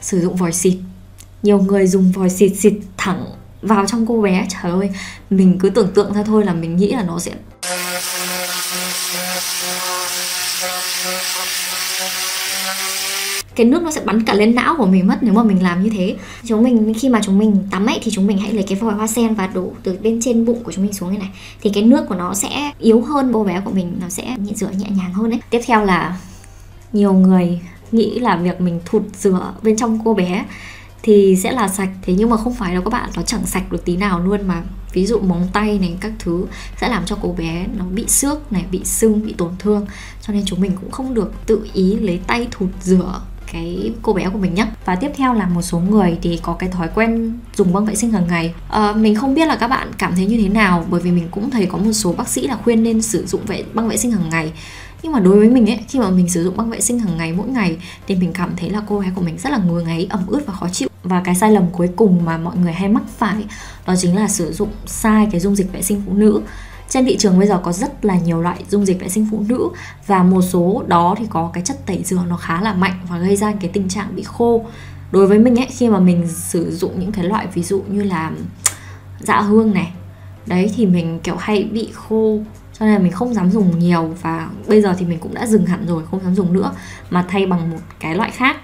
sử 0.00 0.20
dụng 0.20 0.36
vòi 0.36 0.52
xịt. 0.52 0.74
Nhiều 1.42 1.58
người 1.58 1.86
dùng 1.86 2.12
vòi 2.12 2.30
xịt 2.30 2.52
xịt 2.56 2.74
thẳng 2.96 3.26
vào 3.62 3.86
trong 3.86 4.06
cô 4.06 4.22
bé. 4.22 4.46
Trời 4.48 4.72
ơi, 4.72 4.90
mình 5.30 5.58
cứ 5.58 5.70
tưởng 5.70 5.92
tượng 5.94 6.14
ra 6.14 6.22
thôi 6.22 6.44
là 6.44 6.54
mình 6.54 6.76
nghĩ 6.76 6.92
là 6.92 7.02
nó 7.02 7.18
sẽ 7.18 7.32
cái 13.56 13.66
nước 13.66 13.82
nó 13.82 13.90
sẽ 13.90 14.00
bắn 14.04 14.24
cả 14.24 14.34
lên 14.34 14.54
não 14.54 14.74
của 14.78 14.86
mình 14.86 15.06
mất 15.06 15.18
nếu 15.20 15.34
mà 15.34 15.42
mình 15.42 15.62
làm 15.62 15.82
như 15.82 15.90
thế. 15.90 16.16
Chúng 16.44 16.62
mình, 16.62 16.94
khi 16.94 17.08
mà 17.08 17.20
chúng 17.24 17.38
mình 17.38 17.68
tắm 17.70 17.86
ấy, 17.86 17.98
thì 18.02 18.10
chúng 18.14 18.26
mình 18.26 18.38
hãy 18.38 18.52
lấy 18.52 18.62
cái 18.62 18.78
vòi 18.78 18.94
hoa 18.94 19.06
sen 19.06 19.34
và 19.34 19.46
đổ 19.46 19.72
từ 19.82 19.98
bên 20.02 20.20
trên 20.22 20.44
bụng 20.44 20.64
của 20.64 20.72
chúng 20.72 20.84
mình 20.84 20.92
xuống 20.92 21.12
như 21.12 21.18
này. 21.18 21.28
Thì 21.62 21.70
cái 21.74 21.82
nước 21.82 22.04
của 22.08 22.14
nó 22.14 22.34
sẽ 22.34 22.72
yếu 22.78 23.00
hơn 23.00 23.30
cô 23.32 23.44
bé 23.44 23.60
của 23.64 23.70
mình 23.70 23.96
nó 24.00 24.08
sẽ 24.08 24.36
nhịn 24.38 24.54
rửa 24.54 24.70
nhẹ 24.78 24.86
nhàng 24.96 25.12
hơn 25.12 25.30
đấy 25.30 25.40
tiếp 25.50 25.60
theo 25.66 25.84
là 25.84 26.16
nhiều 26.92 27.12
người 27.12 27.60
nghĩ 27.92 28.18
là 28.18 28.36
việc 28.36 28.60
mình 28.60 28.80
thụt 28.84 29.02
rửa 29.18 29.54
bên 29.62 29.76
trong 29.76 29.98
cô 30.04 30.14
bé 30.14 30.44
thì 31.06 31.36
sẽ 31.36 31.52
là 31.52 31.68
sạch. 31.68 31.88
Thế 32.02 32.14
nhưng 32.16 32.30
mà 32.30 32.36
không 32.36 32.54
phải 32.54 32.74
đâu 32.74 32.82
các 32.82 32.90
bạn 32.90 33.10
nó 33.16 33.22
chẳng 33.22 33.46
sạch 33.46 33.72
được 33.72 33.84
tí 33.84 33.96
nào 33.96 34.20
luôn 34.20 34.48
mà. 34.48 34.62
Ví 34.92 35.06
dụ 35.06 35.18
móng 35.18 35.48
tay 35.52 35.78
này 35.78 35.94
các 36.00 36.12
thứ 36.18 36.46
sẽ 36.80 36.88
làm 36.88 37.04
cho 37.06 37.16
cô 37.22 37.34
bé 37.38 37.66
nó 37.76 37.84
bị 37.84 38.06
xước 38.06 38.52
này 38.52 38.64
bị 38.70 38.80
sưng 38.84 39.26
bị 39.26 39.34
tổn 39.38 39.50
thương. 39.58 39.86
Cho 40.22 40.32
nên 40.32 40.42
chúng 40.44 40.60
mình 40.60 40.72
cũng 40.80 40.90
không 40.90 41.14
được 41.14 41.32
tự 41.46 41.66
ý 41.72 41.96
lấy 41.96 42.20
tay 42.26 42.48
thụt 42.50 42.68
rửa 42.82 43.20
cái 43.52 43.92
cô 44.02 44.12
bé 44.12 44.28
của 44.28 44.38
mình 44.38 44.54
nhé 44.54 44.66
và 44.84 44.96
tiếp 44.96 45.10
theo 45.16 45.34
là 45.34 45.46
một 45.46 45.62
số 45.62 45.78
người 45.78 46.18
thì 46.22 46.40
có 46.42 46.52
cái 46.52 46.68
thói 46.68 46.88
quen 46.94 47.38
dùng 47.56 47.72
băng 47.72 47.84
vệ 47.84 47.94
sinh 47.94 48.10
hàng 48.10 48.26
ngày. 48.28 48.54
À, 48.68 48.92
mình 48.92 49.14
không 49.14 49.34
biết 49.34 49.48
là 49.48 49.56
các 49.56 49.68
bạn 49.68 49.88
cảm 49.98 50.14
thấy 50.14 50.26
như 50.26 50.38
thế 50.42 50.48
nào 50.48 50.86
bởi 50.90 51.00
vì 51.00 51.10
mình 51.10 51.28
cũng 51.30 51.50
thấy 51.50 51.66
có 51.66 51.78
một 51.78 51.92
số 51.92 52.12
bác 52.12 52.28
sĩ 52.28 52.46
là 52.46 52.56
khuyên 52.64 52.82
nên 52.82 53.02
sử 53.02 53.26
dụng 53.26 53.40
vệ 53.46 53.64
băng 53.74 53.88
vệ 53.88 53.96
sinh 53.96 54.10
hàng 54.10 54.28
ngày. 54.30 54.52
Nhưng 55.02 55.12
mà 55.12 55.20
đối 55.20 55.38
với 55.38 55.48
mình 55.48 55.70
ấy 55.70 55.80
khi 55.88 55.98
mà 55.98 56.10
mình 56.10 56.28
sử 56.28 56.44
dụng 56.44 56.56
băng 56.56 56.70
vệ 56.70 56.80
sinh 56.80 56.98
hàng 56.98 57.16
ngày 57.16 57.32
mỗi 57.32 57.48
ngày 57.48 57.76
thì 58.06 58.14
mình 58.14 58.32
cảm 58.32 58.56
thấy 58.56 58.70
là 58.70 58.82
cô 58.86 59.00
bé 59.00 59.06
của 59.14 59.22
mình 59.22 59.38
rất 59.38 59.50
là 59.50 59.58
ngứa 59.58 59.80
ngáy 59.80 60.06
ẩm 60.10 60.26
ướt 60.26 60.46
và 60.46 60.52
khó 60.52 60.68
chịu 60.72 60.88
và 61.08 61.22
cái 61.24 61.34
sai 61.34 61.52
lầm 61.52 61.64
cuối 61.72 61.88
cùng 61.96 62.24
mà 62.24 62.38
mọi 62.38 62.56
người 62.56 62.72
hay 62.72 62.88
mắc 62.88 63.02
phải 63.18 63.44
đó 63.86 63.94
chính 63.98 64.16
là 64.16 64.28
sử 64.28 64.52
dụng 64.52 64.68
sai 64.86 65.28
cái 65.30 65.40
dung 65.40 65.56
dịch 65.56 65.72
vệ 65.72 65.82
sinh 65.82 66.02
phụ 66.06 66.12
nữ. 66.12 66.42
Trên 66.88 67.04
thị 67.04 67.16
trường 67.16 67.38
bây 67.38 67.48
giờ 67.48 67.60
có 67.64 67.72
rất 67.72 68.04
là 68.04 68.18
nhiều 68.18 68.40
loại 68.42 68.64
dung 68.68 68.86
dịch 68.86 69.00
vệ 69.00 69.08
sinh 69.08 69.28
phụ 69.30 69.44
nữ 69.48 69.68
và 70.06 70.22
một 70.22 70.42
số 70.42 70.84
đó 70.86 71.14
thì 71.18 71.24
có 71.30 71.50
cái 71.52 71.62
chất 71.62 71.86
tẩy 71.86 72.02
rửa 72.04 72.22
nó 72.28 72.36
khá 72.36 72.60
là 72.60 72.74
mạnh 72.74 72.98
và 73.08 73.18
gây 73.18 73.36
ra 73.36 73.52
cái 73.60 73.70
tình 73.72 73.88
trạng 73.88 74.16
bị 74.16 74.22
khô. 74.22 74.64
Đối 75.12 75.26
với 75.26 75.38
mình 75.38 75.58
ấy, 75.58 75.66
khi 75.70 75.88
mà 75.88 75.98
mình 75.98 76.28
sử 76.28 76.76
dụng 76.76 77.00
những 77.00 77.12
cái 77.12 77.24
loại 77.24 77.46
ví 77.54 77.62
dụ 77.62 77.82
như 77.88 78.02
là 78.02 78.32
dạ 79.20 79.40
hương 79.40 79.74
này, 79.74 79.92
đấy 80.46 80.70
thì 80.76 80.86
mình, 80.86 81.20
kiểu, 81.22 81.36
hay 81.36 81.64
bị 81.64 81.90
khô, 81.94 82.38
cho 82.78 82.86
nên 82.86 82.94
là 82.94 83.00
mình 83.00 83.12
không 83.12 83.34
dám 83.34 83.50
dùng 83.50 83.78
nhiều 83.78 84.14
và 84.22 84.48
bây 84.66 84.82
giờ 84.82 84.94
thì 84.98 85.06
mình 85.06 85.18
cũng 85.18 85.34
đã 85.34 85.46
dừng 85.46 85.66
hẳn 85.66 85.86
rồi, 85.86 86.02
không 86.10 86.20
dám 86.24 86.34
dùng 86.34 86.52
nữa, 86.52 86.72
mà 87.10 87.24
thay 87.28 87.46
bằng 87.46 87.70
một 87.70 87.78
cái 88.00 88.14
loại 88.14 88.30
khác 88.30 88.56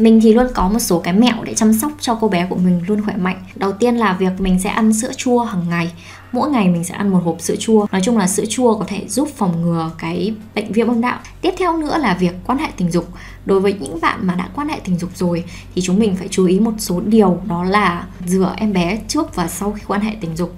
mình 0.00 0.20
thì 0.20 0.34
luôn 0.34 0.46
có 0.54 0.68
một 0.68 0.78
số 0.78 0.98
cái 0.98 1.14
mẹo 1.14 1.44
để 1.44 1.54
chăm 1.54 1.72
sóc 1.72 1.92
cho 2.00 2.14
cô 2.20 2.28
bé 2.28 2.46
của 2.46 2.56
mình 2.56 2.82
luôn 2.86 3.04
khỏe 3.04 3.16
mạnh. 3.16 3.44
Đầu 3.54 3.72
tiên 3.72 3.96
là 3.96 4.12
việc 4.12 4.40
mình 4.40 4.60
sẽ 4.60 4.70
ăn 4.70 4.92
sữa 4.92 5.12
chua 5.16 5.44
hàng 5.44 5.68
ngày. 5.68 5.92
Mỗi 6.32 6.50
ngày 6.50 6.68
mình 6.68 6.84
sẽ 6.84 6.94
ăn 6.94 7.08
một 7.08 7.20
hộp 7.24 7.40
sữa 7.40 7.56
chua. 7.58 7.86
Nói 7.92 8.00
chung 8.04 8.18
là 8.18 8.26
sữa 8.26 8.44
chua 8.48 8.78
có 8.78 8.84
thể 8.88 9.08
giúp 9.08 9.28
phòng 9.36 9.62
ngừa 9.62 9.90
cái 9.98 10.34
bệnh 10.54 10.72
viêm 10.72 10.88
âm 10.88 11.00
đạo. 11.00 11.18
Tiếp 11.40 11.54
theo 11.58 11.76
nữa 11.76 11.98
là 11.98 12.14
việc 12.14 12.34
quan 12.46 12.58
hệ 12.58 12.68
tình 12.76 12.90
dục. 12.90 13.08
Đối 13.44 13.60
với 13.60 13.72
những 13.72 14.00
bạn 14.00 14.26
mà 14.26 14.34
đã 14.34 14.48
quan 14.54 14.68
hệ 14.68 14.80
tình 14.84 14.98
dục 14.98 15.10
rồi 15.14 15.44
thì 15.74 15.82
chúng 15.82 15.98
mình 15.98 16.16
phải 16.16 16.28
chú 16.28 16.46
ý 16.46 16.60
một 16.60 16.72
số 16.78 17.00
điều, 17.00 17.40
đó 17.44 17.64
là 17.64 18.06
rửa 18.26 18.54
em 18.56 18.72
bé 18.72 18.98
trước 19.08 19.34
và 19.34 19.48
sau 19.48 19.72
khi 19.72 19.82
quan 19.86 20.00
hệ 20.00 20.16
tình 20.20 20.36
dục 20.36 20.54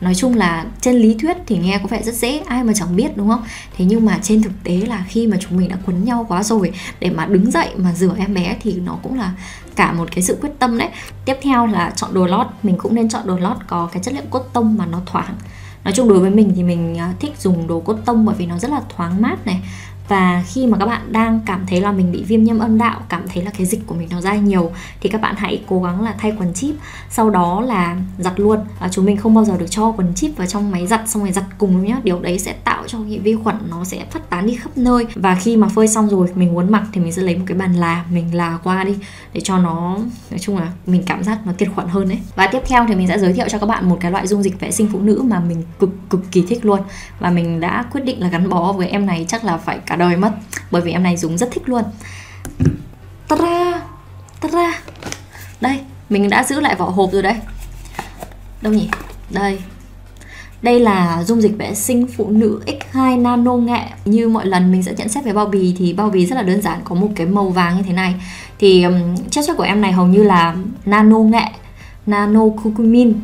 nói 0.00 0.14
chung 0.14 0.34
là 0.34 0.66
trên 0.80 0.94
lý 0.94 1.14
thuyết 1.14 1.36
thì 1.46 1.58
nghe 1.58 1.78
có 1.78 1.86
vẻ 1.86 2.02
rất 2.02 2.14
dễ, 2.14 2.38
ai 2.46 2.64
mà 2.64 2.72
chẳng 2.72 2.96
biết, 2.96 3.16
đúng 3.16 3.28
không? 3.28 3.42
Thế 3.76 3.84
nhưng 3.84 4.04
mà 4.06 4.18
trên 4.22 4.42
thực 4.42 4.52
tế 4.64 4.76
là 4.76 5.04
khi 5.08 5.26
mà 5.26 5.36
chúng 5.40 5.56
mình 5.58 5.68
đã 5.68 5.76
quấn 5.86 6.04
nhau 6.04 6.26
quá 6.28 6.42
rồi, 6.42 6.72
để 7.00 7.10
mà 7.10 7.26
đứng 7.26 7.50
dậy 7.50 7.68
mà 7.76 7.92
rửa 7.92 8.14
em 8.18 8.34
bé 8.34 8.56
thì 8.62 8.72
nó 8.72 8.98
cũng 9.02 9.18
là 9.18 9.32
cả 9.76 9.92
một 9.92 10.08
cái 10.12 10.22
sự 10.22 10.38
quyết 10.40 10.50
tâm 10.58 10.78
đấy. 10.78 10.88
Tiếp 11.24 11.36
theo 11.42 11.66
là 11.66 11.92
chọn 11.96 12.14
đồ 12.14 12.26
lót, 12.26 12.46
mình 12.62 12.76
cũng 12.78 12.94
nên 12.94 13.08
chọn 13.08 13.26
đồ 13.26 13.38
lót 13.38 13.56
có 13.66 13.88
cái 13.92 14.02
chất 14.02 14.14
liệu 14.14 14.24
cốt 14.30 14.50
tông 14.52 14.76
mà 14.78 14.86
nó 14.86 15.00
thoáng 15.06 15.34
nói 15.86 15.92
chung 15.92 16.08
đối 16.08 16.18
với 16.18 16.30
mình 16.30 16.52
thì 16.56 16.62
mình 16.62 16.98
à, 16.98 17.12
thích 17.20 17.32
dùng 17.38 17.66
đồ 17.66 17.80
cốt 17.80 17.96
tông 18.04 18.24
bởi 18.24 18.34
vì 18.38 18.46
nó 18.46 18.58
rất 18.58 18.70
là 18.70 18.80
thoáng 18.96 19.22
mát 19.22 19.46
này 19.46 19.60
và 20.08 20.44
khi 20.46 20.66
mà 20.66 20.78
các 20.78 20.86
bạn 20.86 21.12
đang 21.12 21.40
cảm 21.46 21.66
thấy 21.66 21.80
là 21.80 21.92
mình 21.92 22.12
bị 22.12 22.24
viêm 22.24 22.42
nhiễm 22.42 22.58
âm 22.58 22.78
đạo 22.78 23.00
cảm 23.08 23.22
thấy 23.28 23.44
là 23.44 23.50
cái 23.58 23.66
dịch 23.66 23.86
của 23.86 23.94
mình 23.94 24.08
nó 24.10 24.20
ra 24.20 24.34
nhiều 24.34 24.72
thì 25.00 25.08
các 25.08 25.20
bạn 25.20 25.34
hãy 25.38 25.62
cố 25.68 25.82
gắng 25.82 26.04
là 26.04 26.14
thay 26.18 26.32
quần 26.38 26.54
chip 26.54 26.74
sau 27.10 27.30
đó 27.30 27.60
là 27.60 27.96
giặt 28.18 28.40
luôn. 28.40 28.60
À, 28.80 28.88
chúng 28.88 29.04
mình 29.04 29.16
không 29.16 29.34
bao 29.34 29.44
giờ 29.44 29.56
được 29.58 29.66
cho 29.70 29.92
quần 29.96 30.14
chip 30.14 30.36
vào 30.36 30.46
trong 30.46 30.70
máy 30.70 30.86
giặt 30.86 31.02
xong 31.06 31.22
rồi 31.22 31.32
giặt 31.32 31.44
cùng 31.58 31.84
nhá. 31.84 32.00
Điều 32.04 32.20
đấy 32.20 32.38
sẽ 32.38 32.52
tạo 32.52 32.82
cho 32.86 32.98
những 32.98 33.22
vi 33.22 33.34
khuẩn 33.34 33.56
nó 33.70 33.84
sẽ 33.84 34.04
phát 34.10 34.30
tán 34.30 34.46
đi 34.46 34.56
khắp 34.56 34.78
nơi. 34.78 35.06
Và 35.14 35.34
khi 35.34 35.56
mà 35.56 35.68
phơi 35.68 35.88
xong 35.88 36.08
rồi 36.08 36.28
mình 36.34 36.54
muốn 36.54 36.72
mặc 36.72 36.82
thì 36.92 37.00
mình 37.00 37.12
sẽ 37.12 37.22
lấy 37.22 37.36
một 37.36 37.44
cái 37.46 37.58
bàn 37.58 37.74
là 37.74 38.04
mình 38.10 38.34
là 38.34 38.58
qua 38.64 38.84
đi 38.84 38.94
để 39.32 39.40
cho 39.40 39.58
nó 39.58 39.98
nói 40.30 40.38
chung 40.38 40.58
là 40.58 40.72
mình 40.86 41.02
cảm 41.06 41.24
giác 41.24 41.38
nó 41.46 41.52
tiệt 41.52 41.68
khuẩn 41.74 41.88
hơn 41.88 42.08
đấy 42.08 42.18
và 42.36 42.46
tiếp 42.46 42.60
theo 42.66 42.84
thì 42.88 42.94
mình 42.94 43.08
sẽ 43.08 43.18
giới 43.18 43.32
thiệu 43.32 43.48
cho 43.48 43.58
các 43.58 43.66
bạn 43.66 43.88
một 43.88 43.98
cái 44.00 44.10
loại 44.10 44.26
dung 44.26 44.42
dịch 44.42 44.60
vệ 44.60 44.70
sinh 44.70 44.88
phụ 44.92 45.00
nữ 45.00 45.22
mà 45.24 45.40
mình 45.40 45.62
cực 45.78 45.90
cực 46.10 46.20
kỳ 46.32 46.42
thích 46.48 46.64
luôn. 46.64 46.80
Và 47.18 47.30
mình 47.30 47.60
đã 47.60 47.84
quyết 47.92 48.04
định 48.04 48.20
là 48.20 48.28
gắn 48.28 48.48
bó 48.48 48.72
với 48.72 48.88
em 48.88 49.06
này 49.06 49.24
chắc 49.28 49.44
là 49.44 49.56
phải 49.56 49.78
cả 49.86 49.95
đời 49.96 50.16
mất. 50.16 50.32
Bởi 50.70 50.82
vì 50.82 50.92
em 50.92 51.02
này 51.02 51.16
dùng 51.16 51.38
rất 51.38 51.48
thích 51.52 51.68
luôn. 51.68 51.82
Ta-da 53.28 53.82
ta-da 54.40 54.80
đây 55.60 55.80
mình 56.08 56.30
đã 56.30 56.44
giữ 56.44 56.60
lại 56.60 56.74
vỏ 56.74 56.84
hộp 56.84 57.12
rồi 57.12 57.22
đấy. 57.22 57.36
Đâu 58.62 58.72
nhỉ? 58.72 58.88
Đây. 59.30 59.58
Đây 60.62 60.80
là 60.80 61.24
dung 61.24 61.40
dịch 61.40 61.58
vệ 61.58 61.74
sinh 61.74 62.06
phụ 62.16 62.30
nữ 62.30 62.60
X2 62.66 63.22
nano 63.22 63.56
nghệ 63.56 63.80
Như 64.04 64.28
mọi 64.28 64.46
lần 64.46 64.72
mình 64.72 64.82
sẽ 64.82 64.94
nhận 64.96 65.08
xét 65.08 65.24
về 65.24 65.32
bao 65.32 65.46
bì 65.46 65.74
thì 65.78 65.92
bao 65.92 66.10
bì 66.10 66.26
rất 66.26 66.36
là 66.36 66.42
đơn 66.42 66.62
giản 66.62 66.80
Có 66.84 66.94
một 66.94 67.08
cái 67.16 67.26
màu 67.26 67.48
vàng 67.48 67.76
như 67.76 67.82
thế 67.82 67.92
này. 67.92 68.14
Thì 68.58 68.82
um, 68.82 69.16
chất 69.30 69.44
xuất 69.44 69.56
của 69.56 69.62
em 69.62 69.80
này 69.80 69.92
hầu 69.92 70.06
như 70.06 70.22
là 70.22 70.56
nano 70.84 71.18
nghệ 71.18 71.44
Nano 72.06 72.40
curcumin. 72.48 73.14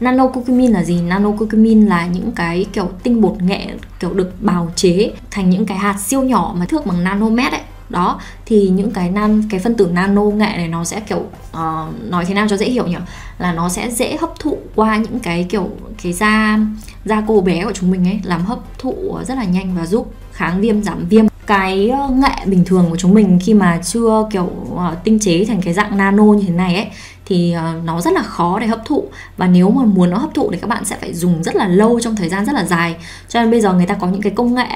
Nano 0.00 0.28
curcumin 0.28 0.72
là 0.72 0.84
gì? 0.84 1.00
Nano 1.00 1.30
curcumin 1.30 1.86
là 1.86 2.06
những 2.06 2.32
cái 2.32 2.66
kiểu 2.72 2.90
tinh 3.02 3.20
bột 3.20 3.42
nghệ 3.42 3.66
kiểu 4.00 4.14
được 4.14 4.32
bào 4.40 4.72
chế 4.76 5.12
thành 5.30 5.50
những 5.50 5.66
cái 5.66 5.78
hạt 5.78 5.96
siêu 6.00 6.22
nhỏ 6.22 6.54
mà 6.58 6.66
thước 6.66 6.86
bằng 6.86 7.04
nanomet 7.04 7.52
ấy. 7.52 7.60
Đó 7.88 8.20
thì 8.46 8.68
những 8.68 8.90
cái 8.90 9.10
nan 9.10 9.42
cái 9.50 9.60
phân 9.60 9.74
tử 9.74 9.86
nano 9.92 10.22
nghệ 10.22 10.56
này 10.56 10.68
nó 10.68 10.84
sẽ 10.84 11.00
kiểu 11.00 11.18
uh, 11.18 12.10
nói 12.10 12.24
thế 12.24 12.34
nào 12.34 12.46
cho 12.48 12.56
dễ 12.56 12.66
hiểu 12.66 12.86
nhỉ? 12.86 12.96
Là 13.38 13.52
nó 13.52 13.68
sẽ 13.68 13.90
dễ 13.90 14.16
hấp 14.16 14.38
thụ 14.38 14.58
qua 14.74 14.96
những 14.96 15.18
cái 15.18 15.46
kiểu 15.48 15.70
cái 16.02 16.12
da 16.12 16.58
da 17.04 17.22
cô 17.28 17.40
bé 17.40 17.64
của 17.64 17.72
chúng 17.72 17.90
mình 17.90 18.08
ấy 18.08 18.20
làm 18.24 18.44
hấp 18.44 18.58
thụ 18.78 19.18
rất 19.28 19.34
là 19.34 19.44
nhanh 19.44 19.74
và 19.76 19.86
giúp 19.86 20.12
kháng 20.32 20.60
viêm 20.60 20.82
giảm 20.82 21.08
viêm 21.08 21.29
cái 21.46 21.88
ờ, 21.88 22.08
nghệ 22.08 22.46
bình 22.46 22.64
thường 22.64 22.86
của 22.90 22.96
chúng 22.96 23.14
mình 23.14 23.38
khi 23.42 23.54
mà 23.54 23.80
chưa 23.82 24.28
kiểu 24.30 24.50
uh, 24.72 24.80
tinh 25.04 25.18
chế 25.18 25.44
thành 25.44 25.62
cái 25.62 25.74
dạng 25.74 25.96
nano 25.96 26.24
như 26.24 26.44
thế 26.46 26.54
này 26.54 26.74
ấy 26.74 26.86
thì 27.26 27.54
uh, 27.56 27.84
nó 27.84 28.00
rất 28.00 28.12
là 28.12 28.22
khó 28.22 28.58
để 28.60 28.66
hấp 28.66 28.84
thụ. 28.84 29.04
Và 29.36 29.46
nếu 29.46 29.70
mà 29.70 29.84
muốn 29.84 30.10
nó 30.10 30.18
hấp 30.18 30.34
thụ 30.34 30.50
thì 30.52 30.58
các 30.58 30.68
bạn 30.68 30.84
sẽ 30.84 30.96
phải 31.00 31.14
dùng 31.14 31.42
rất 31.42 31.56
là 31.56 31.68
lâu 31.68 32.00
trong 32.00 32.16
thời 32.16 32.28
gian 32.28 32.44
rất 32.44 32.52
là 32.52 32.64
dài. 32.64 32.96
Cho 33.28 33.40
nên 33.40 33.50
bây 33.50 33.60
giờ 33.60 33.72
người 33.72 33.86
ta 33.86 33.94
có 33.94 34.06
những 34.06 34.22
cái 34.22 34.32
công 34.32 34.54
nghệ 34.54 34.68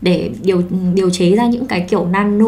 để 0.00 0.30
điều 0.42 0.62
điều 0.94 1.10
chế 1.10 1.30
ra 1.30 1.46
những 1.46 1.66
cái 1.66 1.80
kiểu 1.80 2.06
nano 2.06 2.46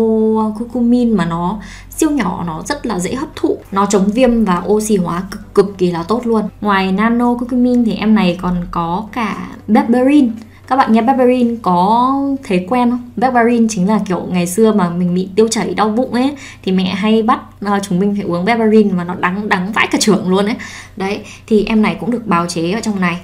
curcumin 0.59 1.11
mà 1.11 1.25
nó 1.25 1.61
siêu 1.91 2.11
nhỏ 2.11 2.45
nó 2.47 2.63
rất 2.67 2.87
là 2.87 2.99
dễ 2.99 3.15
hấp 3.15 3.29
thụ. 3.37 3.59
Nó 3.73 3.87
chống 3.87 4.11
viêm 4.15 4.45
và 4.45 4.63
oxy 4.67 4.97
hóa 4.97 5.23
cực 5.31 5.55
cực 5.55 5.79
kỳ 5.79 5.91
là 5.91 6.03
tốt 6.03 6.27
luôn. 6.27 6.43
Ngoài 6.61 6.93
nano 6.93 7.35
curcumin 7.35 7.85
thì 7.85 7.95
em 7.95 8.15
này 8.15 8.39
còn 8.43 8.67
có 8.71 9.07
cả 9.13 9.49
berberin 9.69 10.33
các 10.67 10.77
bạn 10.77 10.93
nghe 10.93 11.03
barbarin 11.03 11.57
có 11.63 12.15
thấy 12.45 12.67
quen 12.69 12.91
không? 12.91 13.11
barbarin 13.17 13.69
chính 13.69 13.89
là 13.89 14.01
kiểu 14.09 14.29
ngày 14.31 14.47
xưa 14.47 14.73
mà 14.73 14.91
mình 14.91 15.15
bị 15.15 15.29
tiêu 15.37 15.49
chảy 15.49 15.75
đau 15.75 15.89
bụng 15.89 16.13
ấy 16.13 16.37
thì 16.63 16.73
mẹ 16.73 16.85
hay 16.85 17.23
bắt 17.23 17.41
uh, 17.65 17.83
chúng 17.83 17.99
mình 17.99 18.15
phải 18.15 18.25
uống 18.25 18.45
barbarin 18.45 18.97
mà 18.97 19.05
nó 19.05 19.15
đắng 19.15 19.49
đắng 19.49 19.73
vãi 19.73 19.89
cả 19.91 19.99
trưởng 20.01 20.29
luôn 20.29 20.47
ấy. 20.47 20.57
Đấy, 20.97 21.21
thì 21.47 21.65
em 21.65 21.83
này 21.83 21.97
cũng 22.01 22.11
được 22.11 22.27
bào 22.27 22.47
chế 22.47 22.73
ở 22.73 22.81
trong 22.81 23.01
này 23.01 23.21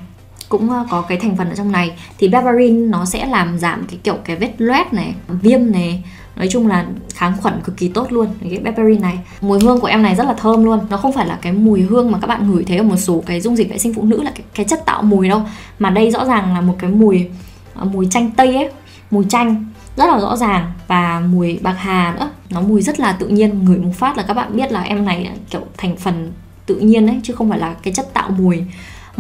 cũng 0.51 0.71
ờ, 0.71 0.87
có 0.91 1.03
cái 1.03 1.19
thành 1.19 1.37
phần 1.37 1.49
ở 1.49 1.55
trong 1.55 1.73
này. 1.73 1.93
Thì 2.19 2.29
berberine 2.29 2.87
nó 2.87 3.05
sẽ 3.05 3.27
làm 3.27 3.59
giảm 3.59 3.87
cái 3.89 3.99
kiểu 4.03 4.17
cái 4.25 4.37
vết 4.37 4.53
loét 4.59 4.93
này, 4.93 5.15
viêm 5.29 5.73
này. 5.73 6.05
Nói 6.37 6.49
chung 6.51 6.69
là 6.69 6.87
kháng 7.15 7.33
khuẩn 7.43 7.61
cực 7.65 7.77
kỳ 7.77 7.89
tốt 7.89 8.13
luôn 8.13 8.27
cái 8.41 8.59
berberine 8.59 9.01
này. 9.01 9.19
Mùi 9.41 9.61
hương 9.61 9.81
của 9.81 9.87
em 9.87 10.03
này 10.03 10.15
rất 10.15 10.25
là 10.25 10.35
thơm 10.35 10.65
luôn. 10.65 10.81
Nó 10.91 10.97
không 10.97 11.13
phải 11.13 11.27
là 11.27 11.39
cái 11.43 11.53
mùi 11.53 11.81
hương 11.81 12.11
mà 12.11 12.19
các 12.19 12.27
bạn 12.27 12.51
ngửi 12.51 12.65
thấy 12.65 12.77
ở 12.77 12.83
một 12.83 12.97
số 12.97 13.23
cái 13.27 13.41
dung 13.41 13.57
dịch 13.57 13.71
vệ 13.71 13.79
sinh 13.79 13.95
phụ 13.95 14.03
nữ 14.03 14.23
là 14.23 14.31
cái, 14.35 14.45
cái 14.55 14.67
chất 14.67 14.87
tạo 14.87 15.03
mùi 15.03 15.29
đâu. 15.29 15.43
Mà 15.79 15.91
đây 15.91 16.11
rõ 16.11 16.25
ràng 16.25 16.55
là 16.55 16.61
một 16.61 16.75
cái 16.79 16.91
mùi 16.91 17.29
ờ, 17.75 17.85
mùi 17.85 18.07
chanh 18.11 18.31
tây 18.31 18.57
ấy 18.57 18.71
mùi 19.11 19.25
chanh 19.29 19.65
rất 19.97 20.07
là 20.07 20.21
rõ 20.21 20.37
ràng. 20.37 20.73
Và 20.87 21.23
mùi 21.31 21.59
bạc 21.63 21.77
hà 21.79 22.15
nữa 22.19 22.31
nó 22.51 22.61
mùi 22.61 22.83
rất 22.83 23.01
là 23.01 23.13
tự 23.13 23.29
nhiên. 23.29 23.65
Ngửi 23.65 23.79
một 23.79 23.93
phát 23.95 24.17
là 24.17 24.23
các 24.23 24.35
bạn 24.35 24.57
biết 24.57 24.73
là 24.73 24.83
em 24.83 25.05
này 25.05 25.31
kiểu 25.51 25.63
thành 25.77 25.97
phần 25.97 26.33
tự 26.67 26.77
nhiên 26.77 27.07
ấy 27.07 27.21
chứ 27.23 27.35
không 27.35 27.51
phải 27.51 27.59
là 27.59 27.75
cái 27.83 27.93
chất 27.93 28.15
tạo 28.15 28.31
mùi 28.31 28.65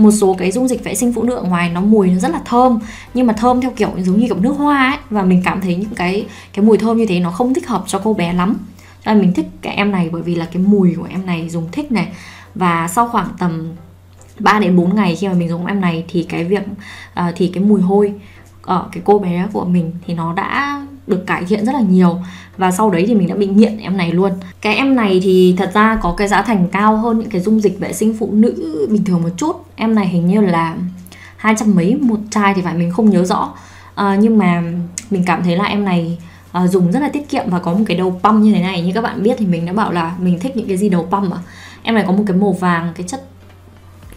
một 0.02 0.10
số 0.10 0.34
cái 0.38 0.50
dung 0.50 0.68
dịch 0.68 0.84
vệ 0.84 0.94
sinh 0.94 1.12
phụ 1.12 1.22
nữ 1.22 1.34
ở 1.34 1.42
ngoài 1.42 1.70
nó 1.70 1.80
mùi 1.80 2.10
nó 2.10 2.18
rất 2.18 2.30
là 2.30 2.40
thơm 2.44 2.78
nhưng 3.14 3.26
mà 3.26 3.32
thơm 3.32 3.60
theo 3.60 3.70
kiểu 3.76 3.90
giống 3.98 4.20
như 4.20 4.26
kiểu 4.26 4.40
nước 4.40 4.52
hoa 4.52 4.90
ấy 4.90 4.98
và 5.10 5.22
mình 5.22 5.42
cảm 5.44 5.60
thấy 5.60 5.76
những 5.76 5.94
cái 5.96 6.26
cái 6.52 6.64
mùi 6.64 6.78
thơm 6.78 6.96
như 6.98 7.06
thế 7.06 7.20
nó 7.20 7.30
không 7.30 7.54
thích 7.54 7.68
hợp 7.68 7.84
cho 7.86 8.00
cô 8.04 8.14
bé 8.14 8.32
lắm. 8.32 8.56
Cho 9.04 9.12
nên 9.12 9.20
mình 9.20 9.32
thích 9.32 9.46
cái 9.62 9.74
em 9.74 9.92
này 9.92 10.08
bởi 10.12 10.22
vì 10.22 10.34
là 10.34 10.48
cái 10.52 10.62
mùi 10.62 10.94
của 10.94 11.06
em 11.10 11.26
này 11.26 11.48
dùng 11.48 11.68
thích 11.72 11.92
này. 11.92 12.08
Và 12.54 12.88
sau 12.88 13.08
khoảng 13.08 13.28
tầm 13.38 13.68
3 14.38 14.58
đến 14.58 14.76
4 14.76 14.94
ngày 14.94 15.16
khi 15.16 15.28
mà 15.28 15.34
mình 15.34 15.48
dùng 15.48 15.66
em 15.66 15.80
này 15.80 16.04
thì 16.08 16.26
cái 16.28 16.44
việc 16.44 16.62
uh, 17.20 17.34
thì 17.36 17.50
cái 17.54 17.64
mùi 17.64 17.80
hôi 17.80 18.14
ở 18.62 18.88
cái 18.92 19.02
cô 19.06 19.18
bé 19.18 19.46
của 19.52 19.64
mình 19.64 19.92
thì 20.06 20.14
nó 20.14 20.32
đã 20.32 20.82
được 21.06 21.26
cải 21.26 21.44
thiện 21.44 21.64
rất 21.64 21.72
là 21.72 21.80
nhiều. 21.80 22.18
Và 22.56 22.70
sau 22.70 22.90
đấy 22.90 23.04
thì 23.06 23.14
mình 23.14 23.28
đã 23.28 23.34
bị 23.34 23.46
nghiện 23.46 23.78
em 23.78 23.96
này 23.96 24.12
luôn. 24.12 24.32
Cái 24.60 24.74
em 24.74 24.96
này 24.96 25.20
thì 25.22 25.54
thật 25.58 25.70
ra 25.74 25.98
có 26.02 26.14
cái 26.16 26.28
giá 26.28 26.42
thành 26.42 26.68
cao 26.72 26.96
hơn 26.96 27.18
những 27.18 27.30
cái 27.30 27.40
dung 27.40 27.60
dịch 27.60 27.80
vệ 27.80 27.92
sinh 27.92 28.16
phụ 28.18 28.28
nữ 28.32 28.86
bình 28.90 29.04
thường 29.04 29.22
một 29.22 29.28
chút. 29.36 29.64
Em 29.76 29.94
này 29.94 30.08
hình 30.08 30.26
như 30.26 30.40
là 30.40 30.76
hai 31.36 31.54
trăm 31.58 31.74
mấy 31.74 31.94
một 31.94 32.18
chai 32.30 32.54
thì 32.54 32.62
phải 32.62 32.74
mình 32.74 32.90
không 32.90 33.10
nhớ 33.10 33.24
rõ. 33.24 33.54
À, 33.94 34.16
nhưng 34.20 34.38
mà 34.38 34.62
mình 35.10 35.22
cảm 35.26 35.42
thấy 35.42 35.56
là 35.56 35.64
em 35.64 35.84
này 35.84 36.18
à, 36.52 36.66
dùng 36.66 36.92
rất 36.92 37.00
là 37.00 37.08
tiết 37.08 37.28
kiệm 37.28 37.44
và 37.50 37.58
có 37.58 37.72
một 37.72 37.84
cái 37.86 37.96
đầu 37.96 38.20
pump 38.22 38.42
như 38.42 38.52
thế 38.52 38.62
này. 38.62 38.82
Như 38.82 38.92
các 38.92 39.00
bạn 39.00 39.22
biết 39.22 39.34
thì 39.38 39.46
mình 39.46 39.66
đã 39.66 39.72
bảo 39.72 39.92
là 39.92 40.16
mình 40.18 40.38
thích 40.38 40.56
những 40.56 40.68
cái 40.68 40.76
gì 40.76 40.88
đầu 40.88 41.08
pump 41.10 41.30
mà 41.30 41.36
em 41.82 41.94
này 41.94 42.04
có 42.06 42.12
một 42.12 42.24
cái 42.26 42.36
màu 42.36 42.52
vàng 42.52 42.92
cái 42.96 43.06
chất 43.08 43.28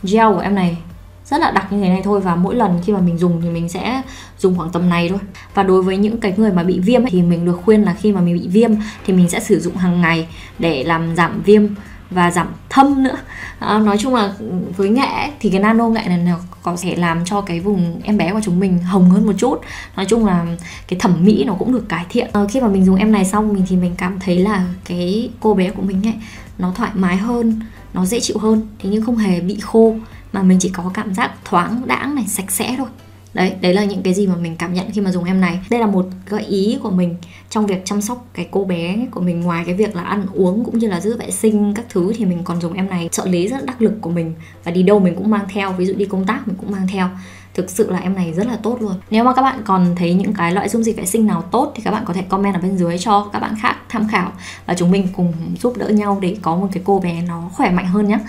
gel 0.04 0.34
của 0.34 0.40
em 0.40 0.56
này 0.56 0.78
rất 1.26 1.42
là 1.42 1.52
đặc 1.52 1.74
như 1.74 1.82
thế 1.82 1.90
này 1.90 2.02
thôi 2.04 2.20
và 2.20 2.36
mỗi 2.36 2.56
lần 2.56 2.80
khi 2.86 2.94
mà 2.94 3.00
mình 3.00 3.18
dùng 3.18 3.42
thì 3.42 3.50
mình 3.50 3.70
sẽ 3.70 4.02
dùng 4.40 4.58
khoảng 4.58 4.70
tầm 4.70 4.90
này 4.90 5.10
thôi. 5.10 5.20
Và 5.54 5.64
đối 5.64 5.84
với 5.84 5.98
những 5.98 6.20
cái 6.20 6.34
người 6.38 6.52
mà 6.52 6.64
bị 6.64 6.80
viêm 6.80 7.04
ấy, 7.04 7.12
thì 7.12 7.22
mình 7.22 7.46
được 7.46 7.60
khuyên 7.64 7.84
là 7.84 7.94
khi 7.94 8.12
mà 8.12 8.22
mình 8.22 8.34
bị 8.34 8.48
viêm 8.48 8.72
thì 9.06 9.14
mình 9.14 9.30
sẽ 9.30 9.40
sử 9.40 9.60
dụng 9.60 9.76
hàng 9.76 10.02
ngày 10.02 10.28
để 10.60 10.84
làm 10.84 11.16
giảm 11.16 11.42
viêm 11.46 11.68
và 12.10 12.32
giảm 12.32 12.48
thâm 12.70 13.04
nữa. 13.04 13.18
À, 13.60 13.80
nói 13.80 13.98
chung 13.98 14.16
là 14.16 14.34
với 14.78 14.90
nghệ 14.90 15.06
ấy, 15.06 15.30
thì 15.40 15.50
cái 15.50 15.60
nano 15.60 15.90
nghệ 15.90 16.02
này 16.06 16.18
nó 16.18 16.38
có 16.64 16.76
thể 16.82 16.96
làm 16.96 17.26
cho 17.26 17.42
cái 17.42 17.60
vùng 17.60 18.02
em 18.04 18.18
bé 18.18 18.34
của 18.34 18.42
chúng 18.44 18.60
mình 18.60 18.80
hồng 18.80 19.10
hơn 19.10 19.26
một 19.26 19.34
chút. 19.38 19.62
Nói 19.96 20.06
chung 20.06 20.26
là 20.26 20.46
cái 20.88 21.00
thẩm 21.00 21.26
mỹ 21.26 21.44
nó 21.44 21.54
cũng 21.54 21.74
được 21.74 21.90
cải 21.90 22.06
thiện. 22.10 22.30
À, 22.34 22.42
khi 22.50 22.62
mà 22.62 22.68
mình 22.68 22.86
dùng 22.86 22.96
em 22.96 23.12
này 23.12 23.26
xong 23.26 23.54
mình 23.54 23.66
thì 23.70 23.76
mình 23.76 23.96
cảm 23.98 24.20
thấy 24.20 24.40
là 24.40 24.66
cái 24.86 25.30
cô 25.40 25.54
bé 25.54 25.70
của 25.70 25.82
mình 25.82 26.08
ấy 26.08 26.14
nó 26.58 26.72
thoải 26.76 26.92
mái 26.94 27.18
hơn 27.18 27.60
nó 27.94 28.06
dễ 28.06 28.20
chịu 28.20 28.38
hơn 28.38 28.68
thế 28.80 28.90
nhưng 28.90 29.06
không 29.06 29.18
hề 29.18 29.42
bị 29.42 29.60
khô 29.60 29.96
mà 30.34 30.44
mình 30.44 30.58
chỉ 30.62 30.70
có 30.70 30.92
cảm 30.94 31.14
giác 31.14 31.32
thoáng 31.46 31.82
đãng 31.86 32.16
này, 32.16 32.26
sạch 32.28 32.52
sẽ 32.52 32.76
thôi. 32.78 32.88
Đấy 33.34 33.54
đấy 33.62 33.74
là 33.74 33.84
những 33.84 34.04
cái 34.04 34.14
gì 34.14 34.28
mà 34.28 34.36
mình 34.36 34.56
cảm 34.56 34.74
nhận 34.74 34.92
khi 34.92 35.02
mà 35.02 35.12
dùng 35.12 35.24
em 35.24 35.42
này. 35.42 35.60
Đây 35.70 35.80
là 35.80 35.88
một 35.88 36.06
gợi 36.30 36.44
ý 36.44 36.78
của 36.84 36.92
mình 36.92 37.16
trong 37.50 37.66
việc 37.66 37.86
chăm 37.86 38.02
sóc 38.02 38.26
cái 38.34 38.48
cô 38.52 38.66
bé 38.66 38.98
của 39.12 39.22
mình, 39.22 39.42
ngoài 39.42 39.64
cái 39.66 39.76
việc 39.76 39.96
là 39.96 40.04
ăn 40.04 40.26
uống 40.34 40.66
cũng 40.66 40.80
như 40.80 40.88
là 40.88 41.00
giữ 41.00 41.18
vệ 41.18 41.32
sinh 41.32 41.74
các 41.74 41.86
thứ 41.90 42.14
thì 42.18 42.26
mình 42.26 42.44
còn 42.44 42.62
dùng 42.62 42.74
em 42.74 42.90
này. 42.90 43.10
Trợ 43.12 43.26
lý 43.26 43.48
rất 43.48 43.66
đắc 43.66 43.82
lực 43.82 43.94
của 44.02 44.10
mình 44.10 44.34
và 44.64 44.72
đi 44.72 44.84
đâu 44.84 45.00
mình 45.00 45.16
cũng 45.16 45.30
mang 45.30 45.46
theo, 45.50 45.72
ví 45.72 45.86
dụ 45.86 45.94
đi 45.94 46.06
công 46.06 46.26
tác 46.26 46.48
mình 46.48 46.56
cũng 46.60 46.72
mang 46.72 46.88
theo. 46.88 47.10
Thực 47.54 47.70
sự 47.70 47.92
là 47.92 48.00
em 48.00 48.16
này 48.16 48.34
rất 48.34 48.48
là 48.48 48.56
tốt 48.64 48.78
luôn. 48.82 48.94
Nếu 49.10 49.24
mà 49.24 49.34
các 49.34 49.42
bạn 49.42 49.62
còn 49.66 49.96
thấy 49.96 50.14
những 50.14 50.34
cái 50.34 50.52
loại 50.52 50.70
dung 50.70 50.84
dịch 50.84 50.98
vệ 50.98 51.06
sinh 51.06 51.28
nào 51.28 51.42
tốt 51.42 51.72
thì 51.76 51.84
các 51.84 51.92
bạn 51.92 52.04
có 52.06 52.14
thể 52.14 52.22
comment 52.22 52.56
ở 52.56 52.62
bên 52.62 52.78
dưới 52.78 52.98
cho 52.98 53.30
các 53.34 53.40
bạn 53.40 53.56
khác 53.62 53.76
tham 53.90 54.08
khảo 54.08 54.32
và 54.66 54.74
chúng 54.74 54.92
mình 54.92 55.08
cùng 55.16 55.34
giúp 55.62 55.78
đỡ 55.78 55.90
nhau 55.90 56.20
để 56.22 56.38
có 56.42 56.56
một 56.56 56.68
cái 56.72 56.84
cô 56.86 57.00
bé 57.00 57.22
nó 57.22 57.50
khỏe 57.54 57.72
mạnh 57.72 57.88
hơn 57.88 58.08
nhé 58.08 58.20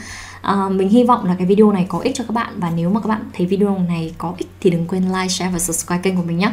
Ờ, 0.45 0.69
mình 0.69 0.89
hy 0.89 1.05
vọng 1.05 1.25
là 1.25 1.35
cái 1.39 1.47
video 1.47 1.73
này 1.73 1.87
có 1.89 1.99
ích 1.99 2.15
cho 2.15 2.25
các 2.29 2.35
bạn 2.35 2.53
và 2.57 2.71
nếu 2.77 2.91
mà 2.91 3.01
các 3.01 3.09
bạn 3.09 3.31
thấy 3.33 3.47
video 3.47 3.79
này 3.79 4.15
có 4.19 4.35
ích 4.39 4.49
thì 4.61 4.71
đừng 4.71 4.87
quên 4.89 5.05
like 5.05 5.29
share 5.29 5.51
và 5.53 5.59
subscribe 5.59 6.03
kênh 6.03 6.17
của 6.17 6.23
mình 6.23 6.39
nhé 6.39 6.53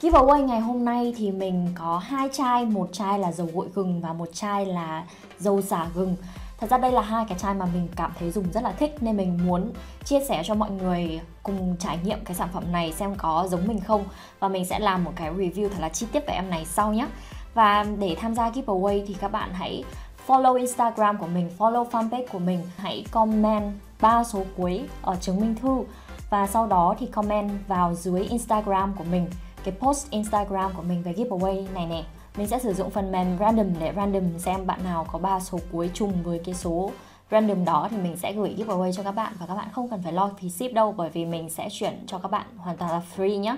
Giveaway 0.00 0.44
ngày 0.44 0.60
hôm 0.60 0.84
nay 0.84 1.14
thì 1.16 1.30
mình 1.30 1.68
có 1.74 1.98
hai 1.98 2.28
chai, 2.32 2.64
một 2.64 2.88
chai 2.92 3.18
là 3.18 3.32
dầu 3.32 3.48
gội 3.54 3.66
gừng 3.74 4.00
và 4.00 4.12
một 4.12 4.28
chai 4.32 4.66
là 4.66 5.04
dầu 5.38 5.62
xả 5.62 5.86
gừng. 5.94 6.16
Thật 6.58 6.70
ra 6.70 6.78
đây 6.78 6.92
là 6.92 7.02
hai 7.02 7.24
cái 7.28 7.38
chai 7.38 7.54
mà 7.54 7.66
mình 7.74 7.88
cảm 7.96 8.12
thấy 8.18 8.30
dùng 8.30 8.52
rất 8.52 8.62
là 8.62 8.72
thích 8.72 8.96
nên 9.00 9.16
mình 9.16 9.38
muốn 9.46 9.72
chia 10.04 10.20
sẻ 10.28 10.42
cho 10.44 10.54
mọi 10.54 10.70
người 10.70 11.20
cùng 11.42 11.76
trải 11.78 11.98
nghiệm 12.04 12.18
cái 12.24 12.34
sản 12.34 12.48
phẩm 12.52 12.72
này 12.72 12.92
xem 12.92 13.14
có 13.14 13.48
giống 13.50 13.66
mình 13.66 13.80
không 13.80 14.04
và 14.40 14.48
mình 14.48 14.64
sẽ 14.64 14.78
làm 14.78 15.04
một 15.04 15.12
cái 15.16 15.30
review 15.30 15.68
thật 15.68 15.80
là 15.80 15.88
chi 15.88 16.06
tiết 16.12 16.26
về 16.26 16.34
em 16.34 16.50
này 16.50 16.64
sau 16.64 16.92
nhé. 16.92 17.06
Và 17.54 17.86
để 17.98 18.16
tham 18.20 18.34
gia 18.34 18.50
giveaway 18.50 19.04
thì 19.06 19.14
các 19.14 19.32
bạn 19.32 19.50
hãy 19.52 19.84
follow 20.28 20.54
Instagram 20.54 21.18
của 21.18 21.26
mình, 21.26 21.50
follow 21.58 21.88
fanpage 21.90 22.26
của 22.32 22.38
mình, 22.38 22.60
hãy 22.76 23.04
comment 23.10 23.72
ba 24.00 24.24
số 24.24 24.42
cuối 24.56 24.88
ở 25.02 25.16
chứng 25.20 25.40
minh 25.40 25.54
thư 25.54 25.84
và 26.30 26.46
sau 26.46 26.66
đó 26.66 26.94
thì 26.98 27.06
comment 27.06 27.50
vào 27.68 27.94
dưới 27.94 28.22
Instagram 28.24 28.94
của 28.98 29.04
mình 29.04 29.26
cái 29.64 29.74
post 29.80 30.10
Instagram 30.10 30.72
của 30.76 30.82
mình 30.82 31.02
về 31.02 31.12
giveaway 31.12 31.74
này 31.74 31.86
nè 31.86 32.04
mình 32.36 32.46
sẽ 32.46 32.58
sử 32.58 32.74
dụng 32.74 32.90
phần 32.90 33.12
mềm 33.12 33.38
random 33.38 33.66
để 33.80 33.92
random 33.96 34.38
xem 34.38 34.66
bạn 34.66 34.84
nào 34.84 35.06
có 35.12 35.18
ba 35.18 35.40
số 35.40 35.58
cuối 35.72 35.90
trùng 35.94 36.22
với 36.22 36.40
cái 36.44 36.54
số 36.54 36.90
random 37.30 37.64
đó 37.64 37.88
thì 37.90 37.96
mình 37.96 38.16
sẽ 38.16 38.32
gửi 38.32 38.54
giveaway 38.58 38.92
cho 38.92 39.02
các 39.02 39.12
bạn 39.12 39.32
và 39.40 39.46
các 39.46 39.54
bạn 39.54 39.68
không 39.72 39.88
cần 39.88 40.02
phải 40.02 40.12
lo 40.12 40.30
phí 40.40 40.50
ship 40.50 40.72
đâu 40.72 40.92
bởi 40.92 41.10
vì 41.10 41.24
mình 41.24 41.50
sẽ 41.50 41.68
chuyển 41.70 42.04
cho 42.06 42.18
các 42.18 42.30
bạn 42.30 42.46
hoàn 42.56 42.76
toàn 42.76 42.90
là 42.90 43.02
free 43.16 43.38
nhé. 43.38 43.56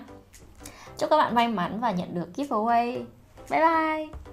Chúc 0.99 1.11
các 1.11 1.17
bạn 1.17 1.35
may 1.35 1.49
mắn 1.49 1.81
và 1.81 1.91
nhận 1.91 2.15
được 2.15 2.29
giveaway. 2.37 3.05
Bye 3.51 3.61
bye. 3.61 4.30